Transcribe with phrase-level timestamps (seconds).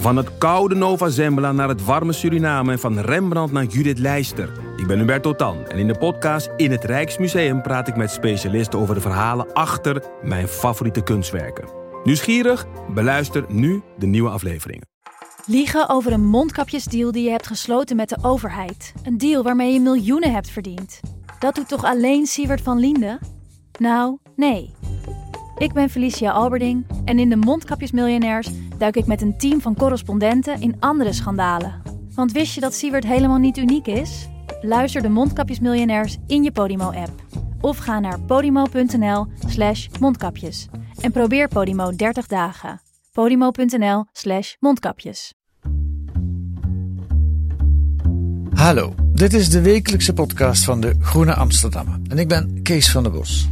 [0.00, 4.52] Van het koude Nova Zembla naar het warme Suriname en van Rembrandt naar Judith Leister.
[4.76, 8.78] Ik ben Hubert Totan en in de podcast In het Rijksmuseum praat ik met specialisten
[8.78, 11.68] over de verhalen achter mijn favoriete kunstwerken.
[12.04, 12.66] Nieuwsgierig?
[12.94, 14.88] Beluister nu de nieuwe afleveringen.
[15.46, 18.92] Liegen over een mondkapjesdeal die je hebt gesloten met de overheid.
[19.02, 21.00] Een deal waarmee je miljoenen hebt verdiend.
[21.38, 23.18] Dat doet toch alleen Siewert van Liende?
[23.78, 24.74] Nou, nee.
[25.60, 28.48] Ik ben Felicia Alberding en in de Mondkapjesmiljonairs
[28.78, 31.82] duik ik met een team van correspondenten in andere schandalen.
[32.14, 34.28] Want wist je dat Siewert helemaal niet uniek is?
[34.60, 37.10] Luister de Mondkapjesmiljonairs in je Podimo-app.
[37.60, 40.68] Of ga naar podimo.nl slash mondkapjes.
[41.00, 42.80] En probeer Podimo 30 dagen.
[43.12, 45.34] podimo.nl slash mondkapjes.
[48.54, 51.98] Hallo, dit is de wekelijkse podcast van de Groene Amsterdammer.
[52.08, 53.48] En ik ben Kees van der Bos.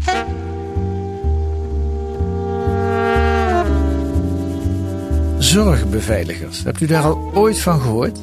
[5.38, 6.62] Zorgbeveiligers.
[6.64, 8.18] Hebt u daar al ooit van gehoord?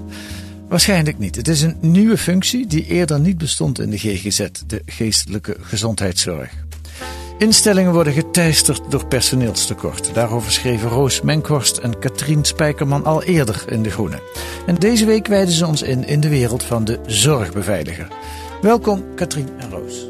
[0.67, 1.35] Waarschijnlijk niet.
[1.35, 6.51] Het is een nieuwe functie die eerder niet bestond in de GGZ, de geestelijke gezondheidszorg.
[7.37, 10.13] Instellingen worden geteisterd door personeelstekort.
[10.13, 14.21] Daarover schreven Roos Menkhorst en Katrien Spijkerman al eerder in De Groene.
[14.65, 18.07] En deze week wijden ze ons in in de wereld van de zorgbeveiliger.
[18.61, 20.07] Welkom Katrien en Roos.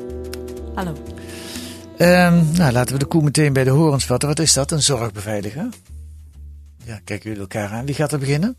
[0.75, 0.91] Hallo.
[1.97, 4.27] Um, nou, laten we de koe meteen bij de horens vatten.
[4.27, 5.67] Wat is dat, een zorgbeveiliger?
[6.85, 7.85] Ja, kijken jullie elkaar aan.
[7.85, 8.57] Wie gaat er beginnen?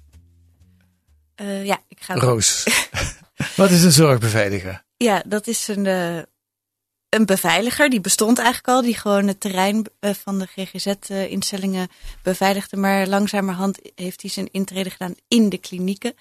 [1.40, 2.14] Uh, ja, ik ga.
[2.14, 2.64] Roos.
[3.56, 4.84] Wat is een zorgbeveiliger?
[4.96, 6.22] Ja, dat is een, uh,
[7.08, 7.90] een beveiliger.
[7.90, 8.82] Die bestond eigenlijk al.
[8.82, 11.88] Die gewoon het terrein uh, van de GGZ-instellingen
[12.22, 12.76] beveiligde.
[12.76, 16.14] Maar langzamerhand heeft hij zijn intrede gedaan in de klinieken.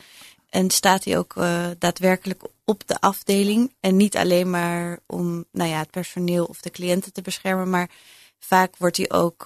[0.50, 1.34] En staat hij ook
[1.78, 3.74] daadwerkelijk op de afdeling.
[3.80, 7.70] En niet alleen maar om nou ja, het personeel of de cliënten te beschermen.
[7.70, 7.90] Maar
[8.40, 9.46] vaak wordt hij ook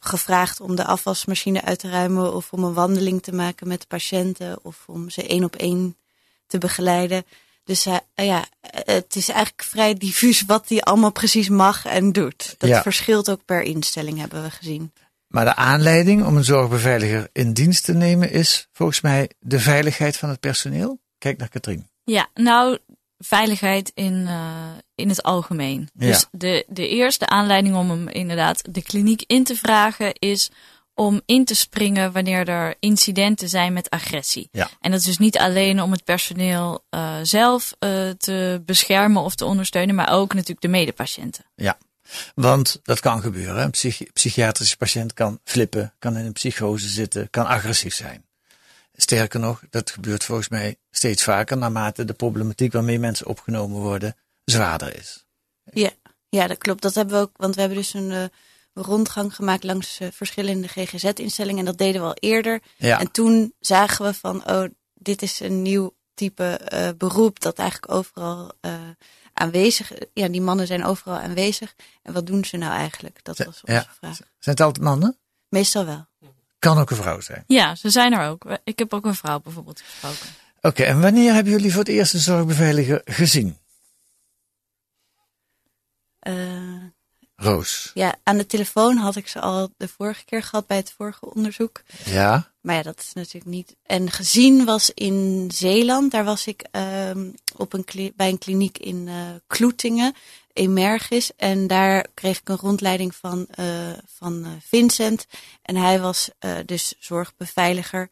[0.00, 3.86] gevraagd om de afwasmachine uit te ruimen of om een wandeling te maken met de
[3.86, 5.96] patiënten of om ze één op één
[6.46, 7.24] te begeleiden.
[7.64, 12.54] Dus uh, ja, het is eigenlijk vrij diffuus wat hij allemaal precies mag en doet.
[12.58, 14.92] Dat verschilt ook per instelling, hebben we gezien.
[15.26, 20.16] Maar de aanleiding om een zorgbeveiliger in dienst te nemen is volgens mij de veiligheid
[20.16, 21.00] van het personeel.
[21.18, 21.88] Kijk naar Katrien.
[22.04, 22.78] Ja, nou,
[23.18, 25.88] veiligheid in, uh, in het algemeen.
[25.94, 26.06] Ja.
[26.06, 30.50] Dus de, de eerste aanleiding om hem inderdaad de kliniek in te vragen is
[30.94, 34.48] om in te springen wanneer er incidenten zijn met agressie.
[34.52, 34.70] Ja.
[34.80, 39.34] En dat is dus niet alleen om het personeel uh, zelf uh, te beschermen of
[39.34, 41.44] te ondersteunen, maar ook natuurlijk de medepatiënten.
[41.54, 41.78] Ja.
[42.34, 43.62] Want dat kan gebeuren.
[43.62, 48.24] Een psychi psychiatrische patiënt kan flippen, kan in een psychose zitten, kan agressief zijn.
[48.96, 54.16] Sterker nog, dat gebeurt volgens mij steeds vaker naarmate de problematiek waarmee mensen opgenomen worden
[54.44, 55.26] zwaarder is.
[55.64, 55.90] Ja,
[56.28, 56.82] ja dat klopt.
[56.82, 58.24] Dat hebben we ook, want we hebben dus een uh,
[58.72, 62.62] rondgang gemaakt langs uh, verschillende GGZ-instellingen en dat deden we al eerder.
[62.76, 63.00] Ja.
[63.00, 67.92] En toen zagen we van, oh, dit is een nieuw type uh, beroep dat eigenlijk
[67.92, 68.52] overal
[69.32, 71.74] aanwezig Ja, die mannen zijn overal aanwezig.
[72.02, 73.24] En wat doen ze nou eigenlijk?
[73.24, 73.86] Dat was onze ja.
[73.98, 74.16] vraag.
[74.16, 74.26] Zijn
[74.56, 75.18] het altijd mannen?
[75.48, 76.06] Meestal wel.
[76.64, 77.44] Kan ook een vrouw zijn.
[77.46, 78.58] Ja, ze zijn er ook.
[78.64, 80.28] Ik heb ook een vrouw bijvoorbeeld gesproken.
[80.56, 83.56] Oké, okay, en wanneer hebben jullie voor het eerst een zorgbeveiliger gezien?
[86.28, 86.83] Uh,
[87.36, 87.90] Roos.
[87.94, 91.34] Ja, aan de telefoon had ik ze al de vorige keer gehad bij het vorige
[91.34, 91.82] onderzoek.
[92.04, 92.52] Ja.
[92.60, 93.76] Maar ja, dat is natuurlijk niet.
[93.82, 96.64] En gezien was in Zeeland, daar was ik
[97.08, 99.14] um, op een bij een kliniek in uh,
[99.46, 100.14] Kloetingen.
[100.52, 101.30] Emergis.
[101.36, 103.66] En daar kreeg ik een rondleiding van, uh,
[104.06, 105.26] van uh, Vincent.
[105.62, 108.10] En hij was uh, dus zorgbeveiliger.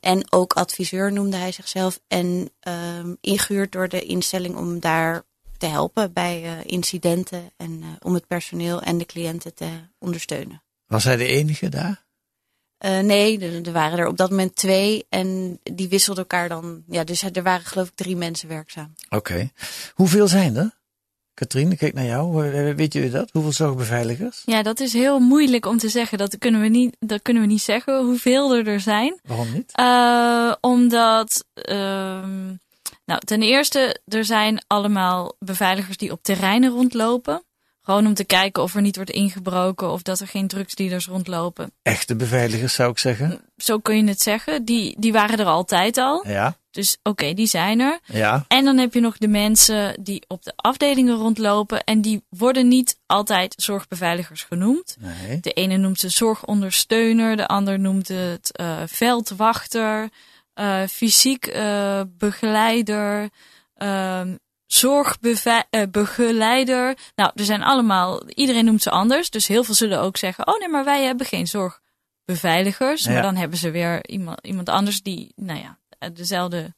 [0.00, 2.00] en ook adviseur noemde hij zichzelf.
[2.08, 2.50] En
[2.98, 5.24] um, ingehuurd door de instelling om daar
[5.56, 7.50] te helpen bij incidenten.
[7.56, 9.68] En om het personeel en de cliënten te
[9.98, 10.62] ondersteunen.
[10.86, 12.04] Was hij de enige daar?
[12.78, 15.06] nee, er, er waren er op dat moment twee.
[15.08, 16.82] En die wisselden elkaar dan.
[16.88, 18.94] Ja, dus er waren geloof ik drie mensen werkzaam.
[19.04, 19.16] Oké.
[19.16, 19.52] Okay.
[19.94, 20.76] Hoeveel zijn er?
[21.36, 22.50] Katrien, ik kijk naar jou.
[22.74, 23.30] Weet jullie dat?
[23.32, 24.42] Hoeveel zorgbeveiligers?
[24.44, 26.18] Ja, dat is heel moeilijk om te zeggen.
[26.18, 29.20] Dat kunnen we niet, dat kunnen we niet zeggen hoeveel er er zijn.
[29.22, 29.72] Waarom niet?
[29.80, 32.24] Uh, omdat, uh,
[33.06, 37.44] nou, ten eerste, er zijn allemaal beveiligers die op terreinen rondlopen.
[37.82, 41.72] Gewoon om te kijken of er niet wordt ingebroken of dat er geen drugsdealers rondlopen.
[41.82, 43.40] Echte beveiligers zou ik zeggen.
[43.56, 44.64] Zo kun je het zeggen.
[44.64, 46.28] Die, die waren er altijd al.
[46.28, 46.56] Ja.
[46.70, 47.98] Dus oké, okay, die zijn er.
[48.04, 48.44] Ja.
[48.48, 51.84] En dan heb je nog de mensen die op de afdelingen rondlopen.
[51.84, 54.96] En die worden niet altijd zorgbeveiligers genoemd.
[54.98, 55.40] Nee.
[55.40, 60.08] De ene noemt ze zorgondersteuner, de ander noemt het uh, veldwachter,
[60.88, 63.28] fysiek uh, begeleider,
[64.66, 66.96] zorgbegeleider.
[67.14, 69.30] Nou, er zijn allemaal, iedereen noemt ze anders.
[69.30, 71.80] Dus heel veel zullen ook zeggen, oh nee, maar wij hebben geen zorg
[72.24, 73.06] beveiligers.
[73.06, 75.78] Maar dan hebben ze weer iemand, iemand anders die, nou ja,
[76.12, 76.74] dezelfde,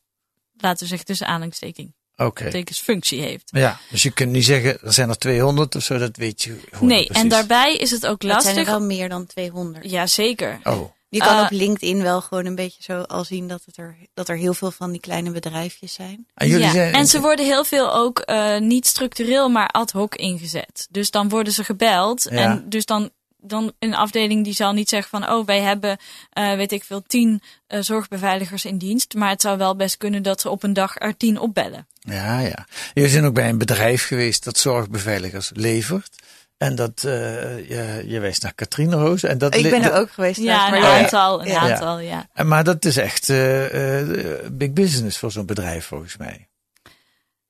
[0.57, 2.63] laten we zeggen, tussen aanhalingstekens Oké.
[2.73, 3.49] functie heeft.
[3.53, 6.61] Ja, dus je kunt niet zeggen, er zijn er 200 of zo, dat weet je
[6.71, 8.79] gewoon Nee, en daarbij is het ook Dat zijn er lastig.
[8.79, 9.91] wel meer dan 200.
[9.91, 10.61] Ja, zeker.
[10.63, 13.77] Oh, Je kan Eh, op LinkedIn wel gewoon een beetje zo al zien dat, het
[13.77, 16.27] er, dat er heel veel van die kleine bedrijfjes zijn.
[16.35, 16.73] en jullie ja.
[16.73, 16.95] zijn...
[16.95, 20.87] En ze worden heel veel ook eh, niet structureel, maar ad hoc ingezet.
[20.91, 22.27] Dus dan worden ze gebeld.
[22.31, 22.37] Ja.
[22.37, 25.31] En dus dan, dan een afdeling die zal niet zeggen van...
[25.31, 25.99] oh, wij hebben,
[26.31, 29.15] eh, weet ik veel, tien eh, zorgbeveiligers in dienst.
[29.15, 31.87] Maar het zou wel best kunnen dat ze op een dag er tien opbellen.
[32.01, 32.67] Ja, ja.
[32.95, 36.23] Jullie zijn ook bij een bedrijf geweest dat zorgbeveiligers levert.
[36.59, 39.23] En dat, eh je, je wijst naar Katrien Roos.
[39.23, 40.41] En dat Ik ben er ook geweest.
[40.41, 41.59] Ja, een maar- aantal, een Ja.
[41.73, 42.29] aantal, ja.
[42.33, 46.49] En Maar dat is echt eh, eh, big business voor zo'n bedrijf volgens mij.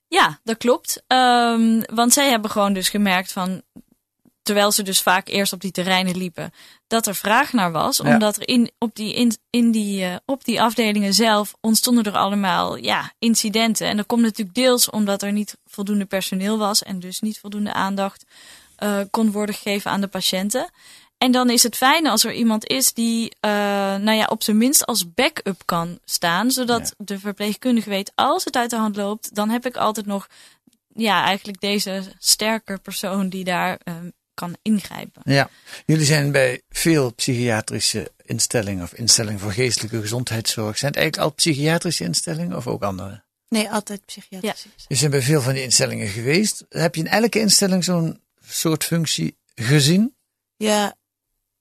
[0.09, 1.03] Ja, dat klopt.
[1.07, 3.63] Ehm, want zij hebben gewoon dus gemerkt van,
[4.43, 6.53] terwijl ze dus vaak eerst op die terreinen liepen,
[6.87, 7.97] dat er vraag naar was.
[7.97, 8.13] Ja.
[8.13, 12.77] Omdat er in, op, die, in, in die, op die afdelingen zelf ontstonden er allemaal
[12.77, 13.87] ja, incidenten.
[13.89, 17.73] En dat komt natuurlijk deels omdat er niet voldoende personeel was en dus niet voldoende
[17.73, 18.25] aandacht
[18.79, 20.71] eh, kon worden gegeven aan de patiënten.
[21.19, 23.51] En dan is het fijn als er iemand is die, eh,
[23.97, 26.51] nou ja, op zijn minst als backup kan staan.
[26.51, 30.29] Zodat de verpleegkundige weet, als het uit de hand loopt, dan heb ik altijd nog,
[30.95, 33.95] ja, eigenlijk deze sterke persoon die daar eh,
[34.35, 35.23] kan ingrijpen.
[35.25, 35.51] Ja.
[35.87, 40.79] Jullie zijn bij veel psychiatrische instellingen of instellingen voor geestelijke gezondheidszorg.
[40.79, 43.23] Zijn het eigenlijk al psychiatrische instellingen of ook andere?
[43.49, 44.67] Nee, altijd psychiatrisch.
[44.89, 46.65] Je zijn bij veel van die instellingen geweest.
[46.69, 50.15] Heb je in elke instelling zo'n soort functie gezien?
[50.57, 50.95] Ja,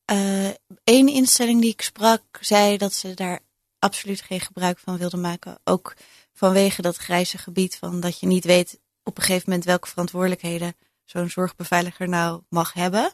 [0.05, 0.49] eh
[0.83, 3.39] één instelling die ik sprak zei dat ze daar
[3.79, 5.57] absoluut geen gebruik van wilden maken.
[5.63, 5.93] Ook
[6.33, 10.75] vanwege dat grijze gebied van dat je niet weet op een gegeven moment welke verantwoordelijkheden
[11.05, 13.11] zo'n zorgbeveiliger nou mag hebben.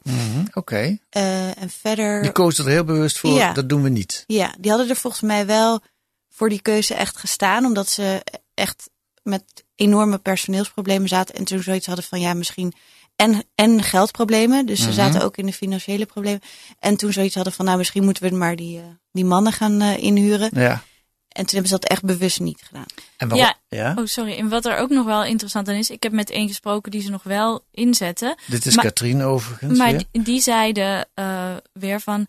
[0.54, 0.98] Oké.
[1.10, 3.54] Eh, en verder, Die koos er heel bewust voor, Ja.
[3.54, 4.24] dat doen we niet.
[4.28, 5.82] ja, die hadden er volgens mij wel
[6.30, 8.24] voor die keuze echt gestaan, omdat ze
[8.54, 8.90] echt
[9.24, 9.44] met
[9.76, 12.74] enorme personeelsproblemen zaten en toen zoiets hadden van ja, misschien
[13.16, 14.66] en, en geldproblemen.
[14.66, 14.96] Dus ze Mhm.
[14.96, 16.42] zaten ook in de financiële problemen.
[16.80, 19.82] En toen zoiets hadden van nou, misschien moeten we maar die, eh, die mannen gaan
[19.82, 20.50] eh, inhuren.
[20.54, 20.84] Ja.
[21.28, 22.86] En toen hebben ze dat echt bewust niet gedaan.
[23.18, 23.48] En waarom?
[23.70, 23.78] Ja.
[23.78, 23.94] ja?
[23.98, 24.38] Oh, sorry.
[24.38, 27.02] En wat er ook nog wel interessant aan is, ik heb met één gesproken die
[27.02, 28.36] ze nog wel inzetten.
[28.48, 29.78] Dit is Katrien overigens.
[29.78, 30.04] Maar weer.
[30.12, 32.28] die, die zeiden eh, weer van,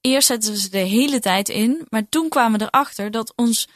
[0.00, 3.68] eerst zetten we ze de hele tijd in, maar toen kwamen we erachter dat ons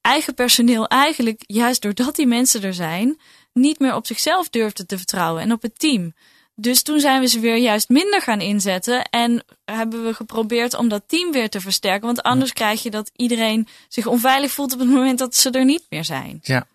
[0.00, 3.20] eigen personeel eigenlijk, juist doordat die mensen er zijn,
[3.54, 6.14] niet meer op zichzelf durfde te vertrouwen en op het team.
[6.56, 10.88] Dus toen zijn we ze weer juist minder gaan inzetten en hebben we geprobeerd om
[10.88, 12.06] dat team weer te versterken.
[12.06, 15.64] Want anders krijg je dat iedereen zich onveilig voelt op het moment dat ze er
[15.64, 16.38] niet meer zijn.
[16.42, 16.66] Ja.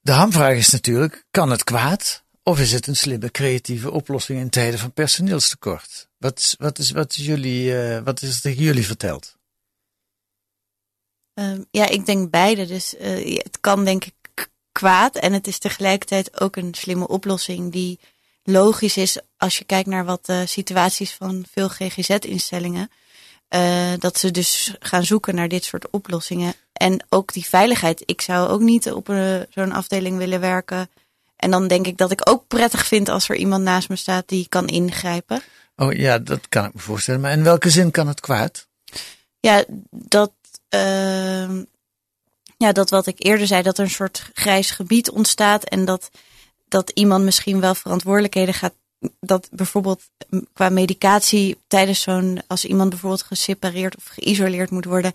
[0.00, 2.22] De hamvraag is natuurlijk, kan het kwaad?
[2.42, 6.08] Of is het een slimme, creatieve oplossing in tijden van personeelstekort?
[6.18, 9.36] Wat, is- wat, is, wat, is jullie, eh, wat is er tegen jullie verteld?
[11.34, 12.66] Ehm, ja, ik denk beide.
[12.66, 14.14] Dus eh, het kan denk ik
[14.78, 15.16] kwaad.
[15.16, 17.98] En het is tegelijkertijd ook een slimme oplossing die
[18.42, 22.90] logisch is als je kijkt naar wat de situaties van veel GGZ-instellingen.
[23.48, 26.54] eh, dat ze dus gaan zoeken naar dit soort oplossingen.
[26.72, 28.02] En ook die veiligheid.
[28.06, 30.90] Ik zou ook niet op een- zo'n afdeling willen werken.
[31.36, 34.28] En dan denk ik dat ik ook prettig vind als er iemand naast me staat
[34.28, 35.42] die kan ingrijpen.
[35.76, 37.20] Oh ja, dat kan ik me voorstellen.
[37.20, 38.66] Maar in welke zin kan het kwaad?
[39.40, 40.32] Ja, dat,
[40.68, 41.62] ehm,
[42.58, 46.10] ja, dat wat ik eerder zei, dat er een soort grijs gebied ontstaat en dat,
[46.68, 48.74] dat iemand misschien wel verantwoordelijkheden gaat.
[49.20, 50.02] Dat bijvoorbeeld
[50.52, 55.12] qua medicatie tijdens zo'n, als iemand bijvoorbeeld gesepareerd of geïsoleerd moet worden.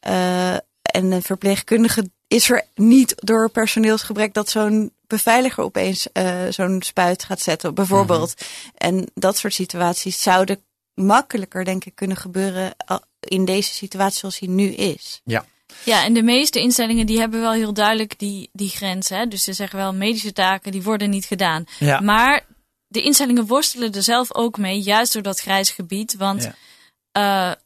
[0.00, 6.82] eh, en een verpleegkundige is er niet door personeelsgebrek dat zo'n beveiliger opeens eh, zo'n
[6.82, 8.34] spuit gaat zetten, bijvoorbeeld.
[8.74, 10.60] En dat soort situaties zouden
[10.94, 15.20] makkelijker, denk ik, kunnen gebeuren al- in deze situatie zoals die nu is.
[15.24, 15.44] Ja.
[15.84, 19.08] Ja, en de meeste instellingen die hebben wel heel duidelijk die, die grens.
[19.08, 19.26] Hè?
[19.26, 21.64] Dus ze zeggen wel, medische taken die worden niet gedaan.
[21.78, 22.00] Ja.
[22.00, 22.46] Maar
[22.86, 26.14] de instellingen worstelen er zelf ook mee, juist door dat grijze gebied.
[26.16, 27.50] Want Ja.
[27.50, 27.56] eh,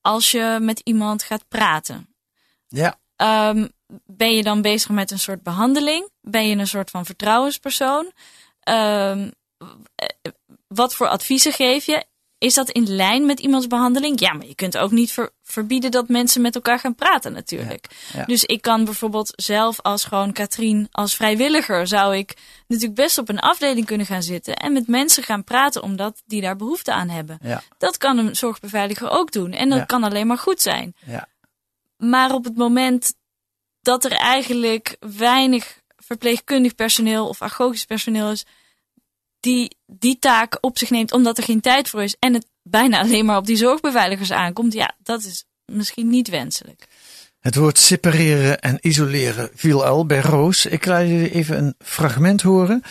[0.00, 2.14] als je met iemand gaat praten,
[2.68, 2.98] Ja.
[3.16, 3.68] ehm,
[4.06, 6.08] ben je dan bezig met een soort behandeling?
[6.20, 8.12] Ben je een soort van vertrouwenspersoon?
[8.60, 9.30] Ehm,
[9.94, 10.32] eh,
[10.66, 12.04] wat voor adviezen geef je?
[12.42, 14.20] Is dat in lijn met iemands behandeling?
[14.20, 17.86] Ja, maar je kunt ook niet ver- verbieden dat mensen met elkaar gaan praten natuurlijk.
[18.12, 18.24] Ja, ja.
[18.24, 23.28] Dus ik kan bijvoorbeeld zelf als gewoon Katrien, als vrijwilliger, zou ik natuurlijk best op
[23.28, 27.08] een afdeling kunnen gaan zitten en met mensen gaan praten omdat die daar behoefte aan
[27.08, 27.38] hebben.
[27.42, 27.62] Ja.
[27.78, 30.94] Dat kan een zorgbeveiliger ook doen en dat kan alleen maar goed zijn.
[31.06, 31.28] Ja.
[31.96, 33.14] Maar op het moment
[33.80, 38.44] dat er eigenlijk weinig verpleegkundig personeel of agogisch personeel is,
[39.42, 43.00] die die taak op zich neemt omdat er geen tijd voor is en het bijna
[43.00, 46.86] alleen maar op die zorgbeveiligers aankomt, ja, dat is misschien niet wenselijk.
[47.40, 50.66] Het woord separeren en isoleren viel al bij Roos.
[50.66, 52.82] Ik laat jullie even een fragment horen.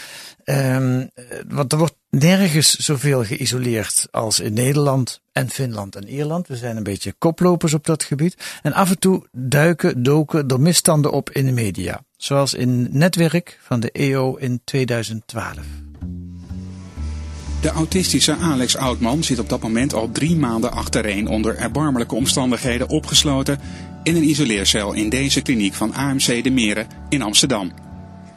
[0.46, 1.10] Um,
[1.48, 6.48] want er wordt nergens zoveel geïsoleerd als in Nederland en Finland en Ierland.
[6.48, 8.60] We zijn een beetje koplopers op dat gebied.
[8.62, 12.04] En af en toe duiken, doken er misstanden op in de media.
[12.18, 15.58] Zoals in Netwerk van de EO in 2012.
[17.62, 22.90] De autistische Alex Oudman zit op dat moment al drie maanden achtereen onder erbarmelijke omstandigheden
[22.90, 23.60] opgesloten
[24.04, 27.72] in een isoleercel in deze kliniek van AMC De Meren in Amsterdam.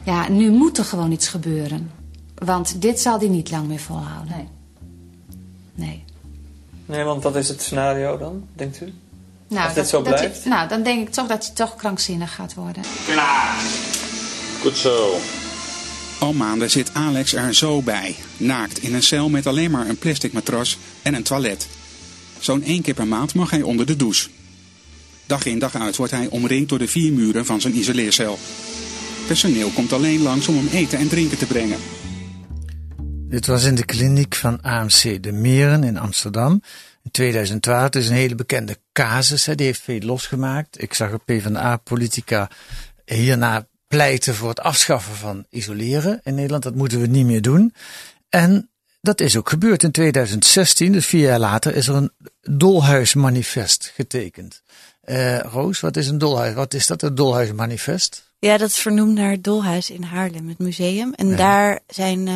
[0.03, 1.91] Ja, nu moet er gewoon iets gebeuren.
[2.35, 4.35] Want dit zal hij niet lang meer volhouden.
[4.37, 4.49] Nee.
[5.75, 6.05] Nee.
[6.87, 8.93] Nee, want wat is het scenario dan, denkt u?
[9.49, 10.43] Nou, Als dit zo blijft?
[10.43, 12.83] hij- nou, dan denk ik toch dat hij toch krankzinnig gaat worden.
[14.61, 15.17] Goed zo.
[16.25, 19.99] Al maanden zit Alex er zo bij, naakt in een cel met alleen maar een
[19.99, 21.69] plastic matras en een toilet.
[22.39, 24.29] Zo'n één keer per maand mag hij onder de douche.
[25.27, 28.39] Dag in dag uit wordt hij omringd door de vier muren van zijn isoleercel.
[29.27, 31.79] Personeel komt alleen langs om hem eten en drinken te brengen.
[33.29, 36.63] Dit was in de kliniek van AMC De Meren in Amsterdam.
[37.03, 39.45] In 2012 het is een hele bekende casus.
[39.45, 39.55] Hè.
[39.55, 40.83] Die heeft veel losgemaakt.
[40.83, 42.51] Ik zag een PvdA-politica
[43.05, 46.63] hierna pleiten voor het afschaffen van isoleren in Nederland.
[46.63, 47.75] Dat moeten we niet meer doen.
[48.29, 48.71] En
[49.01, 49.83] dat is ook gebeurd.
[49.83, 52.11] In 2016, dus vier jaar later, is er een
[52.41, 54.63] dolhuismanifest getekend.
[55.01, 56.55] Eh, Roos, wat is een dolhuis?
[56.55, 58.33] Wat is dat, een dolhuismanifest?
[58.39, 61.13] Ja, dat is vernoemd naar het Dolhuis in Haarlem, het museum.
[61.15, 61.37] En Ja.
[61.37, 62.35] daar zijn eh,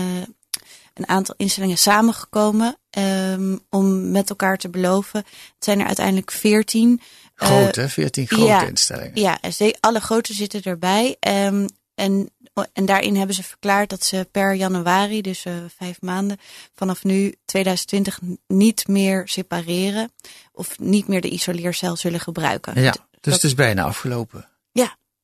[0.95, 5.19] een aantal instellingen samengekomen ehm, om met elkaar te beloven.
[5.19, 7.01] Het zijn er uiteindelijk veertien.
[7.39, 7.89] Eh, Groot, hè?
[7.89, 8.67] 14 grote ja.
[8.67, 9.21] instellingen.
[9.21, 11.17] Ja, en ze- alle grote zitten erbij.
[11.21, 12.31] Ehm, en,
[12.73, 16.37] en daarin hebben ze verklaard dat ze per januari, dus eh, vijf maanden,
[16.75, 20.13] vanaf nu 2020 niet meer separeren.
[20.53, 22.81] Of niet meer de isoleercel zullen gebruiken.
[22.83, 24.49] Ja, dus dat, het is bijna afgelopen.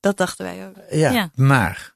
[0.01, 0.75] dat dachten wij ook.
[0.91, 1.31] Ja, Ja.
[1.35, 1.95] maar.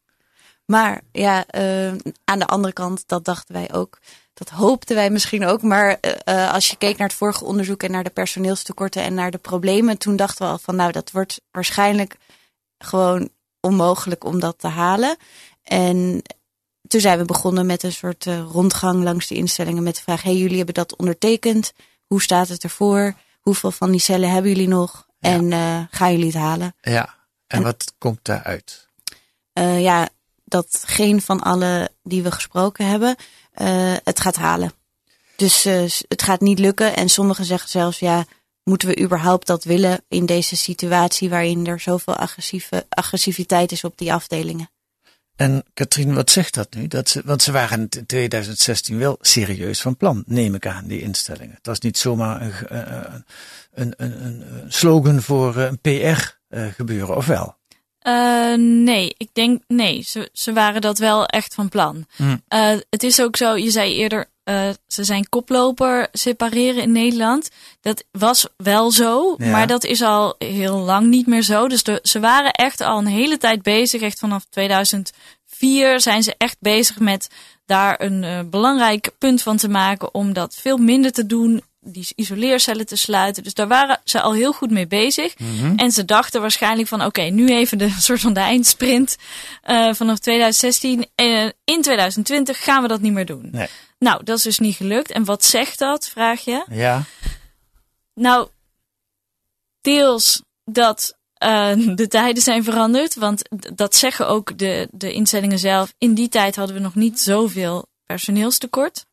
[0.67, 1.93] Maar ja, eh,
[2.25, 3.99] aan de andere kant, dat dachten wij ook.
[4.39, 5.63] Dat hoopten wij misschien ook.
[5.63, 9.15] Maar eh, eh, als je keek naar het vorige onderzoek en naar de personeelstekorten en
[9.15, 12.17] naar de problemen, toen dachten we al van nou, dat wordt waarschijnlijk
[12.79, 13.29] gewoon
[13.61, 15.17] onmogelijk om dat te halen.
[15.63, 16.23] En
[16.89, 20.23] toen zijn we begonnen met een soort eh, rondgang langs de instellingen met de vraag:
[20.23, 21.73] hey, jullie hebben dat ondertekend.
[22.07, 23.15] Hoe staat het ervoor?
[23.41, 25.07] Hoeveel van die cellen hebben jullie nog?
[25.19, 25.31] Ja.
[25.31, 26.75] En gaan jullie het halen?
[26.81, 27.15] Ja,
[27.47, 28.87] en En- wat komt daaruit?
[29.79, 30.09] ja,
[30.45, 33.17] dat geen van alle die we gesproken hebben
[34.05, 34.73] het gaat halen.
[35.39, 36.97] Dus eh, het gaat niet lukken.
[36.97, 38.25] En sommigen zeggen zelfs, ja,
[38.63, 43.99] moeten we überhaupt dat willen in deze situatie waarin er zoveel agressieve, agressiviteit is op
[43.99, 44.71] die afdelingen?
[45.37, 46.87] En Katrien, wat zegt dat nu?
[46.87, 51.01] Dat ze, want ze waren in 2016 wel serieus van plan, neem ik aan, die
[51.01, 51.55] instellingen.
[51.55, 53.15] Het was niet zomaar eh,
[53.73, 57.58] een, een, een, een slogan voor eh, een PR-gebeuren, of wel?
[58.09, 60.03] Eh, nee, ik denk nee.
[60.03, 62.07] Ze, ze waren dat wel echt van plan.
[62.17, 62.43] Hmm.
[62.49, 67.51] Eh, het is ook zo, je zei eerder, eh, ze zijn koploper separeren in Nederland.
[67.81, 69.51] Dat was wel zo, Ja.
[69.51, 71.69] maar dat is al heel lang niet meer zo.
[71.69, 74.01] Dus de, ze waren echt al een hele tijd bezig.
[74.01, 77.29] Echt vanaf 2004 zijn ze echt bezig met
[77.67, 81.63] daar een belangrijk punt van te maken om dat veel minder te doen.
[81.93, 83.43] Die isoleercellen te sluiten.
[83.43, 85.35] Dus daar waren ze al heel goed mee bezig.
[85.77, 89.17] En ze dachten waarschijnlijk van oké, nu even de soort van de eindsprint
[89.63, 91.07] eh, vanaf 2016.
[91.15, 93.49] Eh, in 2020 gaan we dat niet meer doen.
[93.53, 93.69] Nee.
[93.99, 95.11] Nou, dat is dus niet gelukt.
[95.11, 96.65] En wat zegt dat, vraag je?
[96.71, 97.05] Ja,
[98.15, 98.49] Nou,
[99.81, 103.15] deels dat eh, de tijden zijn veranderd.
[103.15, 103.43] Want
[103.75, 105.95] dat zeggen ook de, de instellingen zelf.
[105.99, 109.07] In die tijd hadden we nog niet zoveel personeelstekort.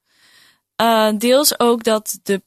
[0.75, 2.41] Eh, deels ook dat de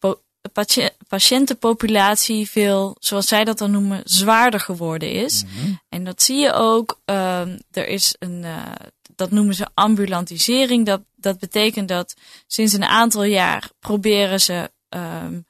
[1.08, 5.44] patiëntenpopulatie veel, zoals zij dat dan noemen, zwaarder geworden is.
[5.88, 7.00] En dat zie je ook.
[7.04, 8.72] ehm, er is een, eh,
[9.16, 10.86] dat noemen ze ambulantisering.
[10.86, 12.14] Dat, dat betekent dat
[12.46, 15.40] sinds een aantal jaar proberen ze ehm,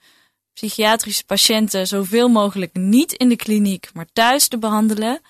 [0.53, 5.21] psychiatrische patiënten zoveel mogelijk niet in de kliniek, maar thuis te behandelen.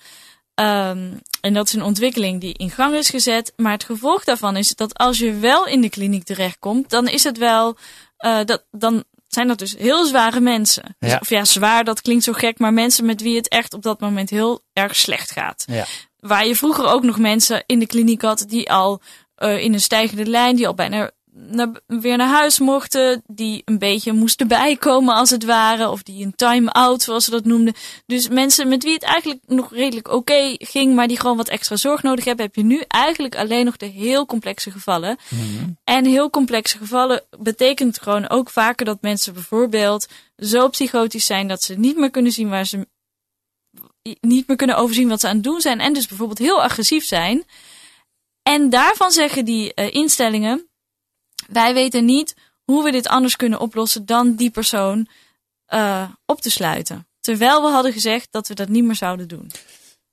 [0.59, 1.11] Ehm,
[1.41, 3.53] en dat is een ontwikkeling die in gang is gezet.
[3.55, 7.23] Maar het gevolg daarvan is dat als je wel in de kliniek terechtkomt, dan is
[7.23, 7.77] het wel,
[8.17, 10.95] eh, dat, dan zijn dat dus heel zware mensen.
[10.99, 11.17] Dus- Ja.
[11.21, 13.99] Of ja, zwaar, dat klinkt zo gek, maar mensen met wie het echt op dat
[13.99, 15.63] moment heel erg slecht gaat.
[15.67, 15.85] ja.
[16.19, 19.01] Waar je vroeger ook nog mensen in de kliniek had die al
[19.35, 21.11] eh, in een stijgende lijn, die al bijna
[21.47, 26.25] naar, weer naar huis mochten, die een beetje moesten bijkomen als het ware, of die
[26.25, 27.73] een time-out zoals ze dat noemden.
[28.05, 31.75] Dus mensen met wie het eigenlijk nog redelijk oké ging, maar die gewoon wat extra
[31.75, 35.17] zorg nodig hebben, heb je nu eigenlijk alleen nog de heel complexe gevallen.
[35.83, 41.63] En heel complexe gevallen betekent gewoon ook vaker dat mensen bijvoorbeeld zo psychotisch zijn dat
[41.63, 42.87] ze niet meer kunnen zien waar ze
[44.21, 47.05] niet meer kunnen overzien wat ze aan het doen zijn en dus bijvoorbeeld heel agressief
[47.05, 47.43] zijn.
[48.43, 50.68] En daarvan zeggen die uh, instellingen,
[51.49, 55.07] wij weten niet hoe we dit anders kunnen oplossen dan die persoon
[55.69, 57.07] uh, op te sluiten.
[57.19, 59.51] Terwijl we hadden gezegd dat we dat niet meer zouden doen.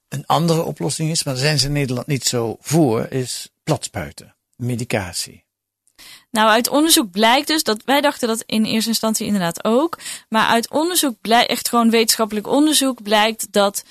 [0.08, 4.36] Een andere oplossing is, maar daar zijn ze in Nederland niet zo voor, is platspuiten,
[4.56, 5.44] medicatie.
[6.30, 9.98] Nou, uit onderzoek blijkt dus dat wij dachten dat in eerste instantie inderdaad ook.
[10.28, 13.84] Maar uit onderzoek blijkt, echt gewoon wetenschappelijk onderzoek, blijkt dat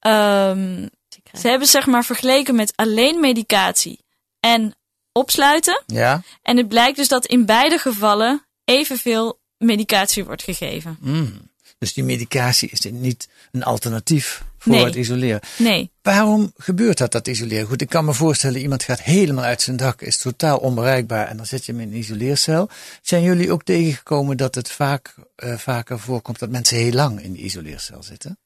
[0.00, 0.90] um,
[1.38, 4.04] ze hebben zeg maar vergeleken met alleen medicatie
[4.40, 4.74] en
[5.12, 5.82] opsluiten.
[5.86, 6.22] Ja.
[6.42, 10.96] En het blijkt dus dat in beide gevallen evenveel medicatie wordt gegeven.
[11.00, 11.50] Mm.
[11.78, 14.84] Dus die medicatie is niet een alternatief voor Nee.
[14.84, 15.40] het isoleren.
[15.58, 15.90] Nee.
[16.02, 17.66] Waarom gebeurt dat, dat isoleren?
[17.66, 21.36] Goed, ik kan me voorstellen, iemand gaat helemaal uit zijn dak, is totaal onbereikbaar en
[21.36, 22.68] dan zet je hem in een isoleercel.
[23.02, 27.32] Zijn jullie ook tegengekomen dat het vaak, eh, vaker voorkomt dat mensen heel lang in
[27.32, 28.38] de isoleercel zitten?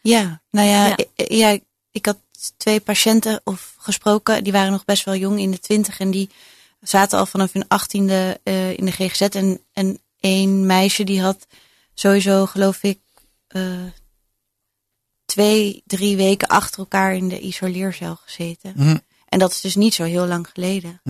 [0.00, 0.96] Ja, nou ja, Ja.
[0.96, 1.58] Ik, ja,
[1.96, 2.18] ik had
[2.56, 6.30] twee patiënten of gesproken, die waren nog best wel jong in de twintig en die
[6.80, 9.20] zaten al vanaf hun achttiende eh in de GGZ.
[9.20, 11.46] En, en één meisje die had
[11.94, 13.00] sowieso, geloof ik,
[13.46, 13.62] eh,
[15.24, 18.72] twee, drie weken achter elkaar in de isoleercel gezeten.
[18.76, 18.96] Hm.
[19.28, 21.00] En dat is dus niet zo heel lang geleden.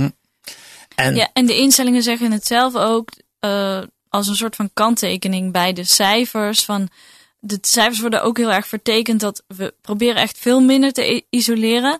[0.94, 5.52] En Ja, en de instellingen zeggen het zelf ook eh, als een soort van kanttekening
[5.52, 6.64] bij de cijfers.
[6.64, 6.88] Van,
[7.46, 11.98] de cijfers worden ook heel erg vertekend dat we proberen echt veel minder te isoleren.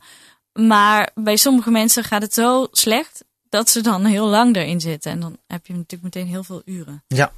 [0.53, 5.11] Maar bij sommige mensen gaat het zo slecht dat ze dan heel lang erin zitten.
[5.13, 7.05] En dan heb je natuurlijk meteen heel veel uren.
[7.07, 7.33] Ja,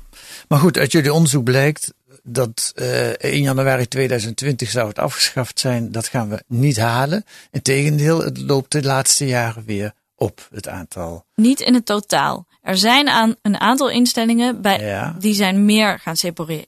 [0.48, 5.92] maar goed, uit jullie onderzoek blijkt dat eh 1 januari 2020 zou het afgeschaft zijn.
[5.92, 7.24] Dat gaan we niet halen.
[7.50, 11.24] Integendeel, het loopt de laatste jaren weer op, het aantal.
[11.34, 12.46] Niet in het totaal.
[12.62, 15.16] Er zijn aan een aantal instellingen bij, Ja.
[15.18, 16.66] die zijn meer gaan separeren.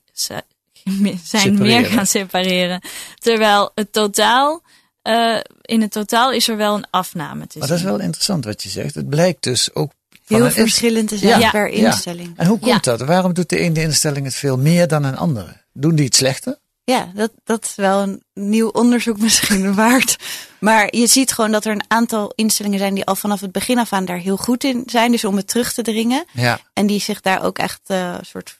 [1.24, 1.66] Zijn Separeren.
[1.66, 2.80] meer gaan separeren.
[3.18, 4.62] Terwijl het totaal,
[5.02, 8.62] eh, in het totaal is er wel een afname Maar dat is wel interessant wat
[8.62, 8.94] je zegt.
[8.94, 9.92] Het blijkt dus ook
[10.26, 11.50] Heel verschillend te zijn Ja.
[11.50, 11.86] per Ja.
[11.86, 12.32] instelling.
[12.36, 12.96] En hoe komt Ja.
[12.96, 13.00] dat?
[13.08, 15.56] Waarom doet de ene instelling het veel meer dan een andere?
[15.72, 16.58] Doen die het slechter?
[16.84, 20.16] Ja, dat, dat is wel een nieuw onderzoek misschien waard.
[20.60, 23.78] Maar je ziet gewoon dat er een aantal instellingen zijn die al vanaf het begin
[23.78, 25.10] af aan daar heel goed in zijn.
[25.10, 26.24] Dus om het terug te dringen.
[26.32, 26.60] Ja.
[26.72, 28.59] En die zich daar ook echt eh, een soort vo- la-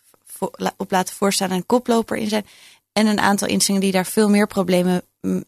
[0.77, 2.47] op laten voorstaan en koploper in zijn.
[2.93, 5.03] En een aantal instellingen die daar veel meer problemen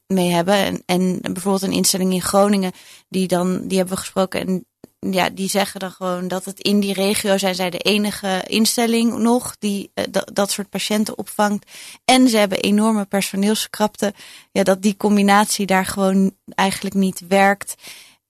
[0.07, 0.55] mee hebben.
[0.55, 2.72] En, en bijvoorbeeld een instelling in Groningen,
[3.09, 4.40] die dan, die hebben we gesproken.
[4.40, 4.66] En
[5.11, 9.18] ja, die zeggen dan gewoon dat het in die regio zijn zij de enige instelling
[9.18, 11.70] nog die eh, dat, dat soort patiënten opvangt.
[12.05, 14.14] En ze hebben enorme personeelskrapte.
[14.52, 17.74] Ja, dat die combinatie daar gewoon eigenlijk niet werkt.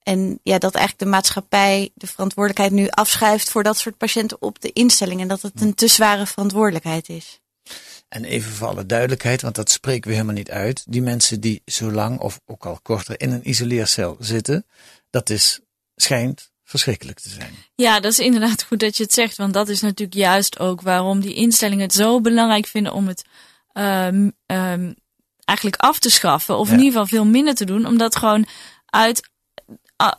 [0.03, 4.61] En ja, dat eigenlijk de maatschappij de verantwoordelijkheid nu afschuift voor dat soort patiënten op
[4.61, 5.21] de instelling.
[5.21, 7.41] En dat het een te zware verantwoordelijkheid is.
[8.09, 10.83] En even voor alle duidelijkheid, want dat spreken we helemaal niet uit.
[10.87, 14.65] Die mensen die zo lang of ook al korter in een isoleercel zitten,
[15.09, 15.59] dat is,
[15.95, 17.53] schijnt verschrikkelijk te zijn.
[17.75, 19.37] Ja, dat is inderdaad goed dat je het zegt.
[19.37, 23.23] Want dat is natuurlijk juist ook waarom die instellingen het zo belangrijk vinden om het
[23.71, 24.93] ehm, ehm,
[25.45, 26.57] eigenlijk af te schaffen.
[26.57, 26.73] Of Ja.
[26.73, 27.85] in ieder geval veel minder te doen.
[27.85, 28.45] Omdat gewoon
[28.85, 29.29] uit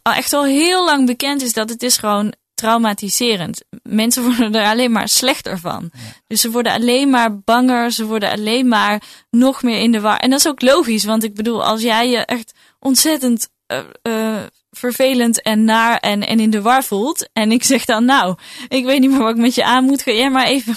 [0.03, 3.63] echt al heel lang bekend is dat het is gewoon traumatiserend.
[3.83, 5.91] Mensen worden er alleen maar slechter van.
[6.27, 7.91] Dus ze worden alleen maar banger.
[7.93, 10.17] Ze worden alleen maar nog meer in de war.
[10.19, 11.05] En dat is ook logisch.
[11.05, 16.41] Want ik bedoel, als jij je echt ontzettend eh, eh, vervelend en naar en, en
[16.41, 17.29] in de war voelt.
[17.33, 18.37] En ik zeg dan, nou,
[18.69, 20.03] ik weet niet meer wat ik met je aan moet.
[20.03, 20.77] Ga jij maar even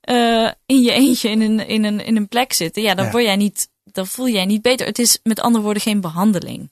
[0.00, 2.82] eh, in je eentje in een, in, een, in een plek zitten.
[2.82, 3.10] Ja, dan Ja.
[3.10, 4.86] word jij niet, dan voel jij niet beter.
[4.86, 6.68] Het is met andere woorden geen behandeling.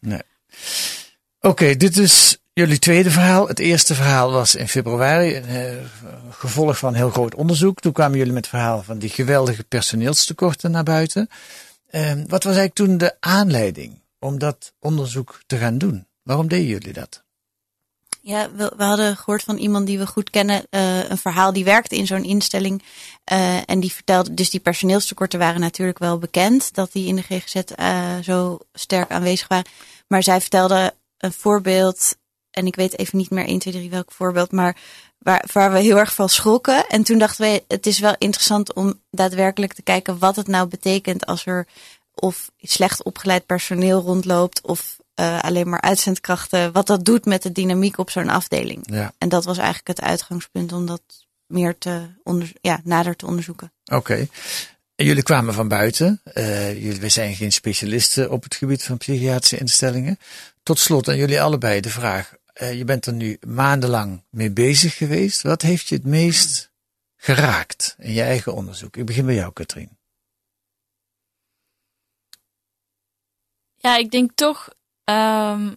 [1.44, 3.48] Oké, dit is jullie tweede verhaal.
[3.48, 5.72] Het eerste verhaal was in februari, eh,
[6.30, 7.80] gevolg van heel groot onderzoek.
[7.80, 11.28] Toen kwamen jullie met het verhaal van die geweldige personeelstekorten naar buiten.
[11.90, 16.06] Ehm, wat was eigenlijk toen de aanleiding om dat onderzoek te gaan doen?
[16.22, 17.22] Waarom deden jullie dat?
[18.20, 21.96] Ja, we, hadden gehoord van iemand die we goed kennen, eh, een verhaal die werkte
[21.96, 22.82] in zo'n instelling.
[23.24, 27.22] eh, en die vertelde, dus die personeelstekorten waren natuurlijk wel bekend, dat die in de
[27.22, 27.60] GGZ
[28.24, 29.70] zo sterk aanwezig waren.
[30.08, 32.16] Maar zij vertelde een voorbeeld,
[32.50, 34.76] en ik weet even niet meer 1, 2, 3 welk voorbeeld, maar
[35.18, 36.86] waar, waar we heel erg van schrokken.
[36.86, 40.68] En toen dachten we, het is wel interessant om daadwerkelijk te kijken wat het nou
[40.68, 41.66] betekent als er
[42.14, 47.52] of slecht opgeleid personeel rondloopt of uh, alleen maar uitzendkrachten, wat dat doet met de
[47.52, 48.80] dynamiek op zo'n afdeling.
[48.82, 49.12] Ja.
[49.18, 51.02] En dat was eigenlijk het uitgangspunt om dat
[51.46, 52.00] meer te
[52.60, 53.72] ja, nader te onderzoeken.
[53.84, 54.26] Oké.
[54.96, 56.20] Jullie kwamen van buiten.
[56.34, 60.18] Uh, jullie zijn geen specialisten op het gebied van psychiatrische instellingen.
[60.64, 62.34] Tot slot aan jullie allebei de vraag.
[62.62, 65.42] Uh, je bent er nu maandenlang mee bezig geweest.
[65.42, 66.72] Wat heeft je het meest
[67.16, 68.96] geraakt in je eigen onderzoek?
[68.96, 69.98] Ik begin bij jou, Katrien.
[73.76, 74.68] Ja, ik denk toch
[75.04, 75.76] um,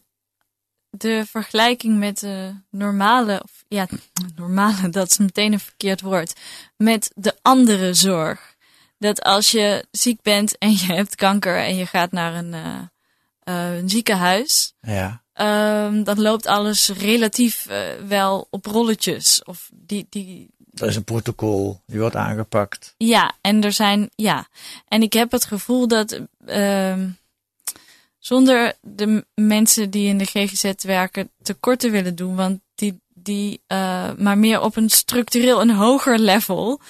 [0.89, 3.87] de vergelijking met de normale, of ja,
[4.35, 6.39] normale, dat is meteen een verkeerd woord,
[6.77, 8.55] met de andere zorg.
[8.97, 12.81] Dat als je ziek bent en je hebt kanker en je gaat naar een, uh,
[13.53, 15.25] een ziekenhuis, ja.
[15.41, 19.43] Um, dan loopt alles relatief uh, wel op rolletjes.
[19.43, 22.93] Of die, die, er is een protocol, die wordt aangepakt.
[22.97, 24.47] Ja, en er zijn, ja.
[24.87, 27.03] En ik heb het gevoel dat uh,
[28.19, 33.61] zonder de mensen die in de GGZ werken tekort te willen doen, want die, die
[33.67, 36.81] uh, maar meer op een structureel een hoger level,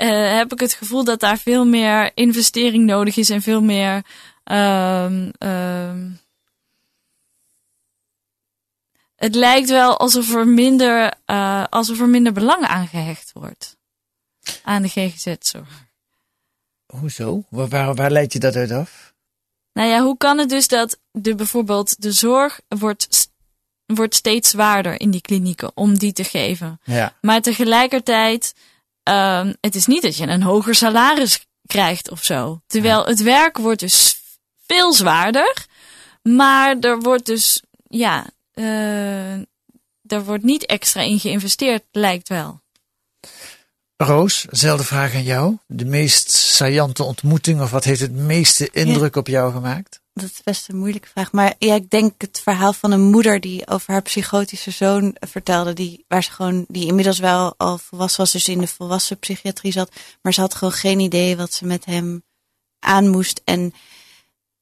[0.00, 4.04] uh, heb ik het gevoel dat daar veel meer investering nodig is en veel meer.
[4.50, 5.92] Uh,
[9.16, 13.76] het lijkt wel alsof er minder, uh, alsof er minder belang aan gehecht wordt.
[14.62, 15.84] Aan de GGZ-zorg.
[16.86, 17.44] Hoezo?
[17.48, 19.14] Waar, waar, waar leidt je dat uit af?
[19.72, 23.30] Nou ja, hoe kan het dus dat de, bijvoorbeeld de zorg wordt,
[23.86, 26.80] wordt steeds zwaarder in die klinieken om die te geven.
[26.84, 27.16] Ja.
[27.20, 28.54] Maar tegelijkertijd,
[29.08, 32.60] uh, het is niet dat je een hoger salaris krijgt of zo.
[32.66, 34.15] Terwijl het werk wordt dus
[34.66, 35.66] veel zwaarder.
[36.22, 39.32] Maar er wordt dus, ja, uh,
[40.06, 42.60] er wordt niet extra in geïnvesteerd, lijkt wel.
[43.96, 45.56] Roos, dezelfde vraag aan jou.
[45.66, 49.20] De meest saillante ontmoeting of wat heeft het meeste indruk ja.
[49.20, 50.00] op jou gemaakt?
[50.12, 51.32] Dat is best een moeilijke vraag.
[51.32, 55.72] Maar ja, ik denk het verhaal van een moeder die over haar psychotische zoon vertelde.
[55.72, 59.72] Die, waar ze gewoon, die inmiddels wel al volwassen was, dus in de volwassen psychiatrie
[59.72, 59.90] zat.
[60.22, 62.22] Maar ze had gewoon geen idee wat ze met hem
[62.78, 63.40] aan moest.
[63.44, 63.74] En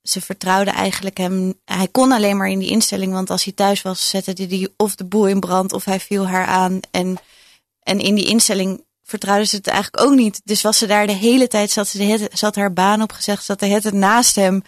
[0.04, 1.60] ze vertrouwde eigenlijk hem.
[1.64, 4.94] Hij kon alleen maar in die instelling, want als hij thuis was, zette hij of
[4.94, 6.80] de boel in brand of hij viel haar aan.
[6.90, 7.18] En,
[7.82, 10.40] en in die instelling vertrouwde ze het eigenlijk ook niet.
[10.44, 13.44] Dus was ze daar de hele tijd, zat ze, de hele, zat haar baan opgezegd,
[13.44, 14.62] zat de het naast hem.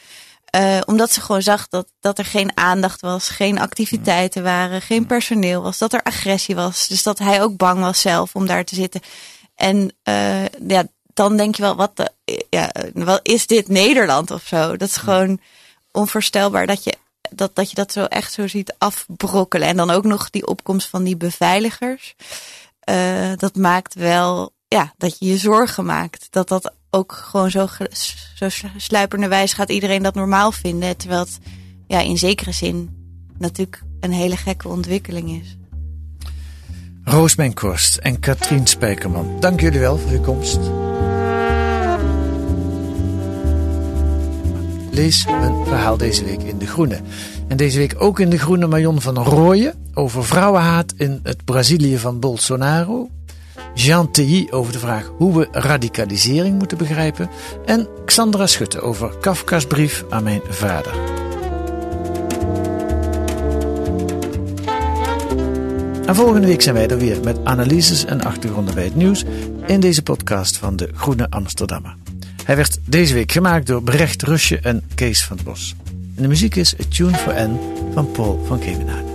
[0.56, 5.06] Uh, omdat ze gewoon zag dat, dat er geen aandacht was, geen activiteiten waren, geen
[5.06, 6.88] personeel was, dat er agressie was.
[6.88, 9.00] Dus dat hij ook bang was zelf om daar te zitten.
[9.54, 12.10] En uh, ja, dan denk je wel, wat, de,
[12.50, 12.72] ja,
[13.22, 14.76] is dit Nederland of zo?
[14.76, 15.40] Dat is gewoon
[15.92, 16.94] onvoorstelbaar dat je
[17.30, 19.68] dat, dat je dat zo echt zo ziet afbrokkelen.
[19.68, 22.14] En dan ook nog die opkomst van die beveiligers.
[22.90, 26.26] Uh, dat maakt wel ja, dat je je zorgen maakt.
[26.30, 27.66] Dat dat ook gewoon zo,
[28.34, 30.96] zo sluiperderwijs gaat iedereen dat normaal vinden.
[30.96, 31.38] Terwijl het
[31.86, 32.96] ja, in zekere zin
[33.38, 35.56] natuurlijk een hele gekke ontwikkeling is.
[37.04, 40.85] Roos Korst en Katrien Spijkerman, dank jullie wel voor uw komst.
[44.96, 47.00] Lees een verhaal deze week in De Groene.
[47.48, 51.98] En deze week ook in De Groene Marion van Rooyen over vrouwenhaat in het Brazilië
[51.98, 53.08] van Bolsonaro.
[53.74, 57.30] Jean Tilly over de vraag hoe we radicalisering moeten begrijpen.
[57.64, 60.92] En Xandra Schutte over Kafka's brief aan mijn vader.
[66.06, 69.24] En volgende week zijn wij er weer met analyses en achtergronden bij het nieuws
[69.66, 71.96] in deze podcast van de Groene Amsterdammer.
[72.46, 75.74] Hij werd deze week gemaakt door Brecht Rusje en Kees van het Bos.
[76.16, 77.58] En de muziek is A Tune for N
[77.92, 79.05] van Paul van Kemenade.